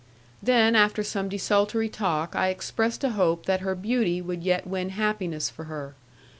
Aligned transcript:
Then, 0.41 0.75
after 0.75 1.03
some 1.03 1.29
desultory 1.29 1.87
talk, 1.87 2.35
I 2.35 2.47
expressed 2.47 3.03
a 3.03 3.11
hope 3.11 3.45
that 3.45 3.59
her 3.59 3.75
beauty 3.75 4.19
would 4.19 4.43
yet 4.43 4.65
win 4.65 4.89
happiness 4.89 5.47
for 5.51 5.65
her. 5.65 5.93